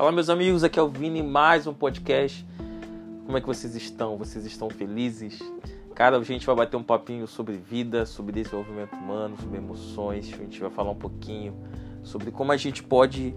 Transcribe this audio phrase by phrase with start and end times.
[0.00, 2.46] Fala meus amigos, aqui é o Vini, mais um podcast.
[3.26, 4.16] Como é que vocês estão?
[4.16, 5.38] Vocês estão felizes?
[5.94, 10.32] Cara, a gente vai bater um papinho sobre vida, sobre desenvolvimento humano, sobre emoções.
[10.32, 11.54] A gente vai falar um pouquinho
[12.02, 13.34] sobre como a gente pode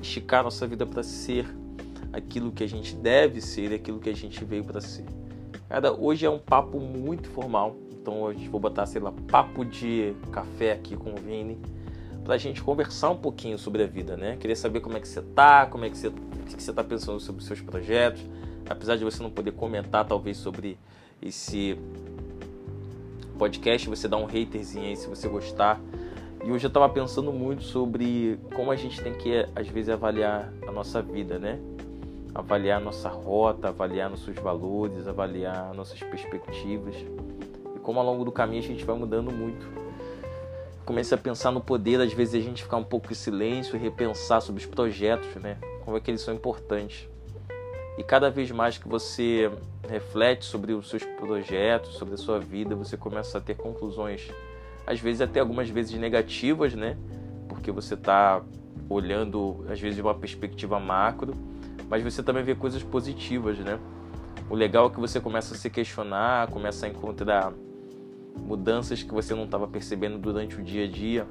[0.00, 1.46] esticar nossa vida para ser
[2.14, 5.04] aquilo que a gente deve ser, aquilo que a gente veio para ser.
[5.68, 10.14] Cara, hoje é um papo muito formal, então hoje vou botar, sei lá, papo de
[10.32, 11.58] café aqui com o Vini
[12.24, 14.36] para a gente conversar um pouquinho sobre a vida, né?
[14.40, 17.20] Queria saber como é que você tá, como é que você, que você tá pensando
[17.20, 18.22] sobre os seus projetos,
[18.68, 20.78] apesar de você não poder comentar talvez sobre
[21.22, 21.78] esse
[23.38, 25.78] podcast, você dá um haterzinho aí se você gostar.
[26.42, 30.52] E hoje eu estava pensando muito sobre como a gente tem que às vezes avaliar
[30.66, 31.58] a nossa vida, né?
[32.34, 36.94] Avaliar a nossa rota, avaliar nossos valores, avaliar nossas perspectivas.
[37.76, 39.83] E como ao longo do caminho a gente vai mudando muito
[40.84, 43.78] comecei a pensar no poder, às vezes, a gente ficar um pouco em silêncio e
[43.78, 45.56] repensar sobre os projetos, né?
[45.84, 47.08] Como é que eles são importantes.
[47.96, 49.50] E cada vez mais que você
[49.88, 54.28] reflete sobre os seus projetos, sobre a sua vida, você começa a ter conclusões,
[54.86, 56.96] às vezes até algumas vezes negativas, né?
[57.48, 58.42] Porque você está
[58.88, 61.34] olhando, às vezes, de uma perspectiva macro,
[61.88, 63.78] mas você também vê coisas positivas, né?
[64.50, 67.52] O legal é que você começa a se questionar, começa a encontrar
[68.36, 71.26] mudanças que você não estava percebendo durante o dia a dia,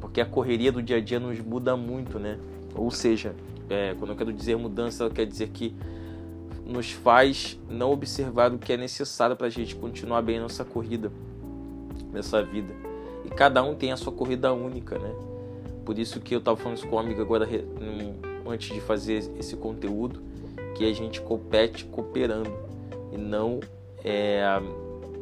[0.00, 2.38] porque a correria do dia a dia nos muda muito, né?
[2.74, 3.34] Ou seja,
[3.68, 5.74] é, quando eu quero dizer mudança, quer dizer que
[6.66, 11.10] nos faz não observar o que é necessário para a gente continuar bem nossa corrida,
[12.12, 12.74] nessa vida.
[13.24, 15.14] E cada um tem a sua corrida única, né?
[15.84, 17.48] Por isso que eu estava falando isso com um amigo agora,
[18.46, 20.22] antes de fazer esse conteúdo,
[20.74, 22.52] que a gente compete cooperando
[23.12, 23.60] e não
[24.04, 24.42] é,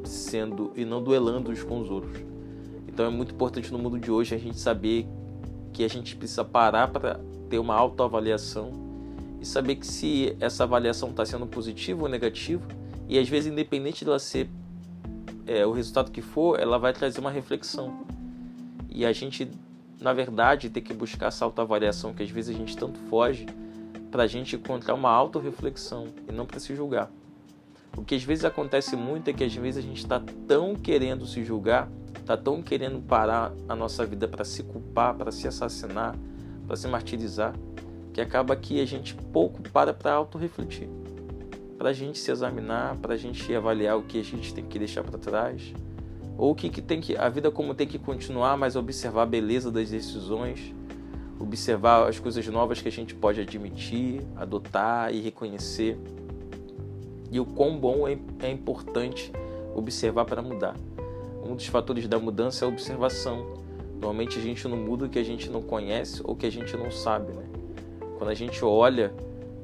[0.05, 2.23] sendo e não duelando uns com os outros.
[2.87, 5.06] Então é muito importante no mundo de hoje a gente saber
[5.73, 8.73] que a gente precisa parar para ter uma autoavaliação
[9.41, 12.66] e saber que se essa avaliação está sendo positiva ou negativa
[13.09, 14.49] e às vezes independente dela ser
[15.47, 18.05] é, o resultado que for, ela vai trazer uma reflexão.
[18.89, 19.50] E a gente,
[20.00, 23.47] na verdade, tem que buscar essa autoavaliação que às vezes a gente tanto foge
[24.10, 27.10] para a gente encontrar uma autorreflexão e não para se julgar.
[27.97, 31.27] O que às vezes acontece muito é que às vezes a gente está tão querendo
[31.27, 36.15] se julgar, está tão querendo parar a nossa vida para se culpar, para se assassinar,
[36.67, 37.55] para se martirizar,
[38.12, 40.89] que acaba que a gente pouco para para auto-refletir,
[41.77, 44.78] para a gente se examinar, para a gente avaliar o que a gente tem que
[44.78, 45.72] deixar para trás,
[46.39, 49.27] ou o que, que tem que a vida como tem que continuar, mas observar a
[49.27, 50.75] beleza das decisões,
[51.39, 55.99] observar as coisas novas que a gente pode admitir, adotar e reconhecer
[57.30, 59.32] e o quão bom é, é importante
[59.74, 60.76] observar para mudar.
[61.44, 63.54] Um dos fatores da mudança é a observação.
[63.94, 66.76] Normalmente a gente não muda o que a gente não conhece ou que a gente
[66.76, 67.32] não sabe.
[67.32, 67.44] Né?
[68.18, 69.12] Quando a gente olha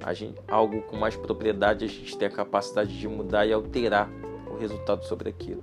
[0.03, 4.09] a gente, algo com mais propriedade, a gente tem a capacidade de mudar e alterar
[4.51, 5.63] o resultado sobre aquilo.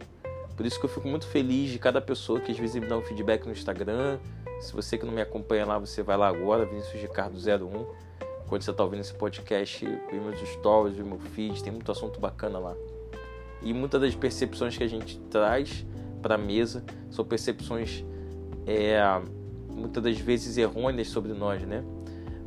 [0.56, 2.98] Por isso que eu fico muito feliz de cada pessoa que às vezes me dá
[2.98, 4.20] um feedback no Instagram.
[4.60, 7.86] Se você que não me acompanha lá, você vai lá agora, Vinícius Ricardo 01
[8.48, 12.20] quando você está ouvindo esse podcast, vi meus stories, vi meu feed, tem muito assunto
[12.20, 12.76] bacana lá.
[13.62, 15.86] E muitas das percepções que a gente traz
[16.22, 18.04] para a mesa são percepções
[18.66, 19.00] é,
[19.70, 21.84] muitas das vezes errôneas sobre nós, né?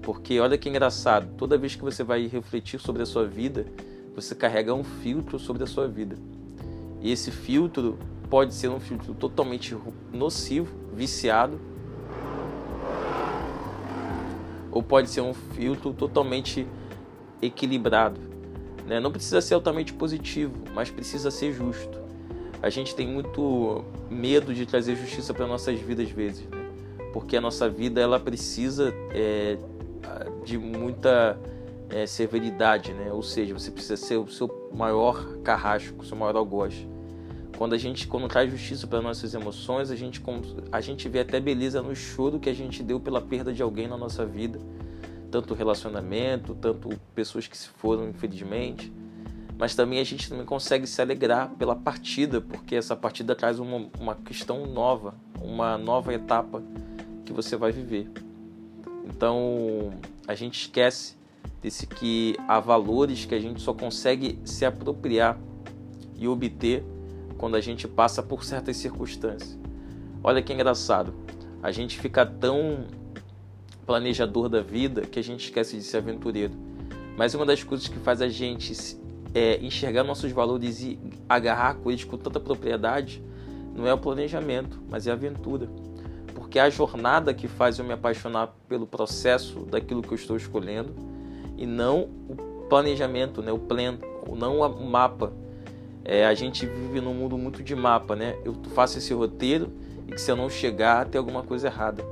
[0.03, 3.67] Porque olha que engraçado, toda vez que você vai refletir sobre a sua vida,
[4.15, 6.17] você carrega um filtro sobre a sua vida.
[7.01, 7.99] E esse filtro
[8.31, 9.77] pode ser um filtro totalmente
[10.13, 11.61] nocivo, viciado,
[14.77, 16.67] ou pode ser um filtro totalmente
[17.41, 18.21] equilibrado.
[18.87, 19.01] Né?
[19.01, 21.99] Não precisa ser altamente positivo, mas precisa ser justo.
[22.63, 26.69] A gente tem muito medo de trazer justiça para nossas vidas às vezes, né?
[27.15, 29.57] porque a nossa vida ela precisa é,
[30.45, 31.41] de muita
[31.89, 33.11] é, severidade, né?
[33.11, 36.87] ou seja, você precisa ser o seu maior carrasco, o seu maior algoz.
[37.57, 40.23] Quando a gente quando traz justiça para nossas emoções, a gente
[40.71, 43.89] a gente vê até beleza no choro que a gente deu pela perda de alguém
[43.89, 44.59] na nossa vida,
[45.31, 48.93] tanto relacionamento, tanto pessoas que se foram infelizmente,
[49.59, 53.89] mas também a gente também consegue se alegrar pela partida, porque essa partida traz uma,
[53.99, 56.63] uma questão nova, uma nova etapa
[57.25, 58.11] que você vai viver.
[59.05, 59.93] Então
[60.27, 61.17] a gente esquece
[61.63, 65.39] desse que há valores que a gente só consegue se apropriar
[66.17, 66.85] e obter
[67.39, 69.59] quando a gente passa por certas circunstâncias.
[70.23, 71.15] Olha que engraçado,
[71.63, 72.87] a gente fica tão
[73.87, 76.55] planejador da vida que a gente esquece de ser aventureiro.
[77.17, 78.75] Mas uma das coisas que faz a gente
[79.35, 80.99] é, enxergar nossos valores e
[81.29, 83.23] agarrar com eles com tanta propriedade
[83.75, 85.69] não é o planejamento, mas é a aventura.
[86.35, 90.15] Porque que é a jornada que faz eu me apaixonar pelo processo daquilo que eu
[90.15, 90.95] estou escolhendo
[91.59, 93.53] e não o planejamento, né?
[93.53, 93.99] o plano,
[94.35, 95.33] não o mapa.
[96.03, 98.39] É, a gente vive num mundo muito de mapa, né?
[98.43, 99.71] Eu faço esse roteiro
[100.07, 102.03] e que se eu não chegar, tem alguma coisa errada.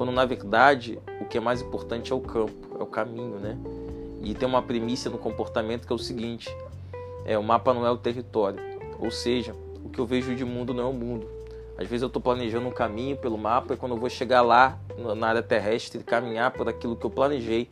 [0.00, 3.58] Quando na verdade o que é mais importante é o campo, é o caminho, né?
[4.22, 6.48] E tem uma premissa no comportamento que é o seguinte:
[7.26, 8.58] é o mapa não é o território,
[8.98, 9.54] ou seja,
[9.84, 11.28] o que eu vejo de mundo não é o mundo.
[11.76, 14.78] Às vezes eu estou planejando um caminho pelo mapa e quando eu vou chegar lá
[15.18, 17.68] na área terrestre, caminhar por aquilo que eu planejei,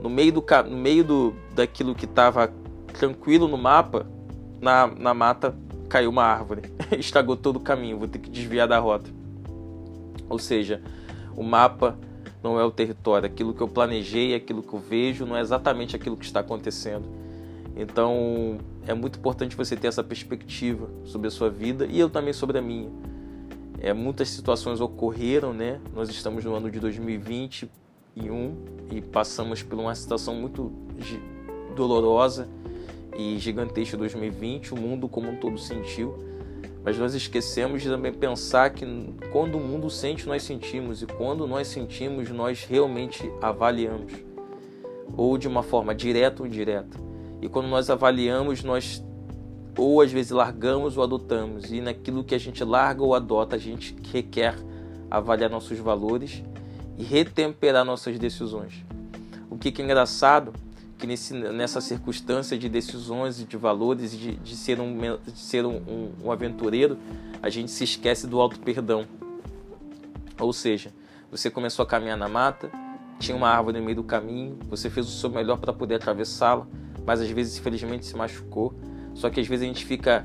[0.00, 2.48] no meio do no meio do daquilo que estava
[2.96, 4.06] tranquilo no mapa,
[4.60, 5.52] na, na mata
[5.88, 6.62] caiu uma árvore,
[6.96, 9.10] estragou todo o caminho, vou ter que desviar da rota.
[10.28, 10.80] Ou seja,
[11.36, 11.98] o mapa
[12.42, 15.96] não é o território, aquilo que eu planejei, aquilo que eu vejo, não é exatamente
[15.96, 17.04] aquilo que está acontecendo.
[17.76, 22.32] Então, é muito importante você ter essa perspectiva sobre a sua vida e eu também
[22.32, 22.88] sobre a minha.
[23.78, 25.78] É, muitas situações ocorreram, né?
[25.94, 27.68] Nós estamos no ano de 2021
[28.90, 30.72] e passamos por uma situação muito
[31.74, 32.48] dolorosa
[33.18, 36.14] e gigantesca 2020, o mundo como um todo sentiu.
[36.86, 38.86] Mas nós esquecemos de também pensar que
[39.32, 44.12] quando o mundo sente, nós sentimos, e quando nós sentimos, nós realmente avaliamos,
[45.16, 46.96] ou de uma forma direta ou indireta.
[47.42, 49.04] E quando nós avaliamos, nós
[49.76, 53.58] ou às vezes largamos ou adotamos, e naquilo que a gente larga ou adota, a
[53.58, 54.54] gente requer
[55.10, 56.40] avaliar nossos valores
[56.96, 58.84] e retemperar nossas decisões.
[59.50, 60.52] O que é engraçado
[60.98, 65.64] que nesse, nessa circunstância de decisões e de valores de, de ser, um, de ser
[65.66, 66.98] um, um, um aventureiro,
[67.42, 69.06] a gente se esquece do auto perdão.
[70.40, 70.92] Ou seja,
[71.30, 72.70] você começou a caminhar na mata,
[73.18, 76.66] tinha uma árvore no meio do caminho, você fez o seu melhor para poder atravessá-la,
[77.04, 78.74] mas às vezes infelizmente se machucou.
[79.14, 80.24] Só que às vezes a gente fica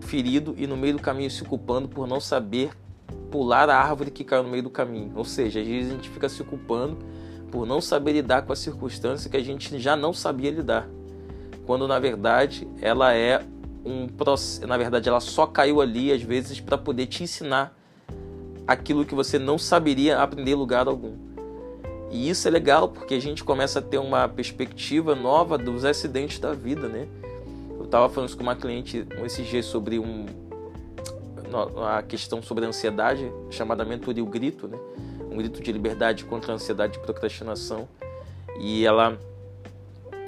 [0.00, 2.70] ferido e no meio do caminho se culpando por não saber
[3.30, 5.12] pular a árvore que caiu no meio do caminho.
[5.14, 6.98] Ou seja, às vezes a gente fica se culpando
[7.50, 10.88] por não saber lidar com a circunstância que a gente já não sabia lidar.
[11.66, 13.44] Quando na verdade ela é
[13.84, 17.76] um processo, na verdade ela só caiu ali às vezes para poder te ensinar
[18.66, 21.14] aquilo que você não saberia aprender em lugar algum.
[22.10, 26.38] E isso é legal porque a gente começa a ter uma perspectiva nova dos acidentes
[26.38, 27.06] da vida, né?
[27.78, 30.26] Eu estava falando com uma cliente esses dias sobre um
[31.84, 34.78] a questão sobre a ansiedade chamada mentoria o grito, né?
[35.30, 37.88] Um grito de liberdade contra a ansiedade e procrastinação.
[38.58, 39.18] E ela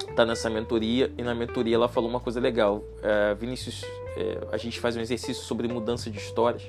[0.09, 2.83] está nessa mentoria e na mentoria ela falou uma coisa legal.
[3.03, 3.85] É, Vinícius,
[4.17, 6.63] é, a gente faz um exercício sobre mudança de histórias.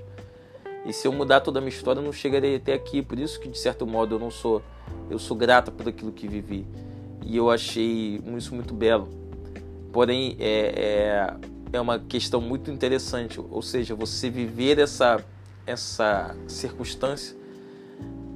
[0.85, 3.01] E se eu mudar toda a minha história, eu não chegarei até aqui.
[3.01, 4.61] Por isso que de certo modo eu não sou,
[5.09, 6.65] eu sou grata por aquilo que vivi.
[7.25, 9.07] E eu achei isso muito belo.
[9.93, 13.39] Porém, é, é, é uma questão muito interessante.
[13.39, 15.23] Ou seja, você viver essa
[15.65, 17.35] essa circunstância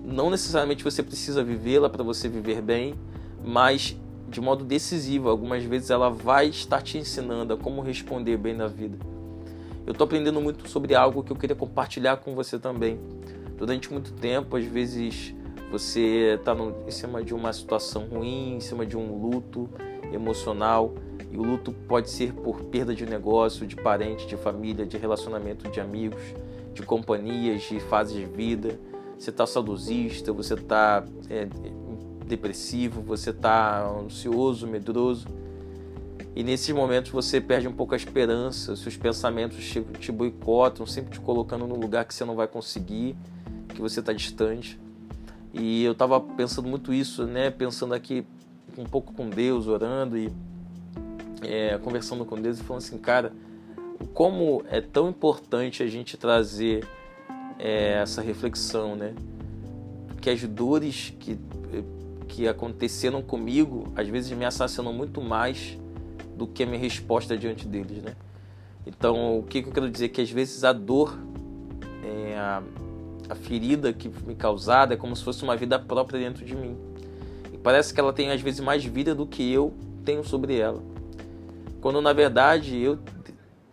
[0.08, 2.96] não necessariamente você precisa vivê-la para você viver bem,
[3.44, 3.98] mas
[4.30, 5.28] de modo decisivo.
[5.28, 8.98] Algumas vezes ela vai estar te ensinando a como responder bem na vida.
[9.86, 12.98] Eu estou aprendendo muito sobre algo que eu queria compartilhar com você também.
[13.58, 15.34] Durante muito tempo, às vezes
[15.70, 16.56] você está
[16.88, 19.70] em cima de uma situação ruim, em cima de um luto
[20.14, 20.94] emocional.
[21.30, 25.70] E o luto pode ser por perda de negócio, de parente, de família, de relacionamento
[25.70, 26.22] de amigos,
[26.74, 28.80] de companhias, de fases de vida
[29.18, 31.48] você está saudosista, você está é,
[32.26, 35.28] depressivo, você está ansioso, medroso.
[36.36, 39.66] E nesses momentos você perde um pouco a esperança, seus pensamentos
[40.00, 43.16] te, boicotam, sempre te colocando num lugar que você não vai conseguir,
[43.70, 44.80] que você está distante.
[45.52, 47.50] E eu estava pensando muito isso, né?
[47.50, 48.24] Pensando aqui
[48.78, 50.32] um pouco com Deus, orando e
[51.42, 53.34] é, conversando com Deus e falando assim, cara,
[54.14, 56.88] como é tão importante a gente trazer
[57.60, 59.14] é, essa reflexão, né?
[60.22, 61.38] Que as dores que,
[62.28, 65.78] que aconteceram comigo, às vezes me assassinam muito mais
[66.36, 68.16] do que a minha resposta diante deles, né?
[68.86, 70.10] Então, o que, que eu quero dizer?
[70.10, 71.18] Que às vezes a dor,
[72.04, 72.64] é, a,
[73.30, 76.78] a ferida que me causada é como se fosse uma vida própria dentro de mim.
[77.52, 79.74] E parece que ela tem às vezes mais vida do que eu
[80.06, 80.82] tenho sobre ela.
[81.82, 82.98] Quando na verdade eu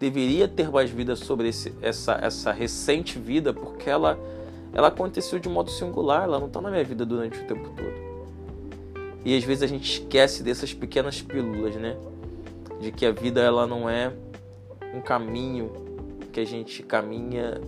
[0.04, 4.18] deveria ter mais vida sobre esse, essa, essa recente vida, porque ela,
[4.73, 8.14] ela aconteceu de modo singular, ela não está na minha vida durante o tempo todo.
[9.25, 11.96] E às vezes a gente esquece dessas pequenas pílulas, né?
[12.80, 14.12] De que a vida ela não é
[14.94, 15.73] um caminho
[16.30, 17.58] que a gente caminha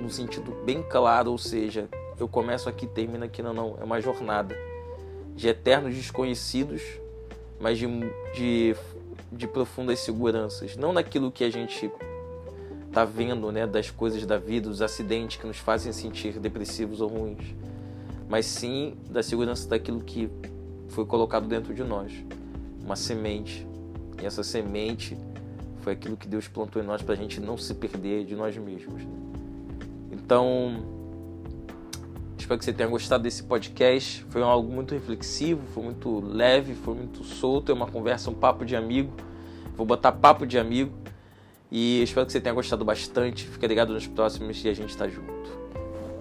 [0.00, 4.00] no sentido bem claro, ou seja, eu começo aqui, termino aqui, não, não, é uma
[4.00, 4.56] jornada
[5.34, 6.80] de eternos desconhecidos,
[7.60, 7.86] mas de,
[8.34, 8.76] de
[9.32, 11.90] de profundas seguranças, não naquilo que a gente
[12.92, 17.08] tá vendo, né, das coisas da vida, dos acidentes que nos fazem sentir depressivos ou
[17.08, 17.54] ruins,
[18.28, 20.30] mas sim da segurança daquilo que
[20.88, 22.12] foi colocado dentro de nós,
[22.82, 23.66] uma semente.
[24.20, 25.16] E essa semente
[25.80, 28.56] foi aquilo que Deus plantou em nós para a gente não se perder de nós
[28.56, 29.02] mesmos.
[30.10, 30.95] Então,
[32.46, 34.24] espero que você tenha gostado desse podcast.
[34.30, 37.72] Foi algo muito reflexivo, foi muito leve, foi muito solto.
[37.72, 39.12] É uma conversa, um papo de amigo.
[39.76, 40.92] Vou botar papo de amigo.
[41.72, 43.48] E espero que você tenha gostado bastante.
[43.48, 45.26] Fica ligado nos próximos e a gente está junto.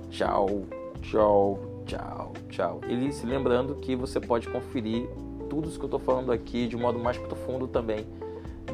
[0.10, 0.65] Tchau,
[1.03, 2.82] tchau, tchau, tchau.
[2.89, 5.08] E se lembrando que você pode conferir
[5.48, 8.03] tudo isso que eu estou falando aqui de modo mais profundo também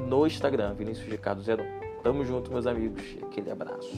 [0.08, 1.65] no Instagram, Vinícius Ricardo Zero.
[2.01, 3.03] Tamo junto, meus amigos.
[3.22, 3.91] Aquele abraço.